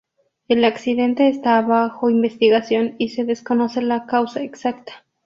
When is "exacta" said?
4.41-5.05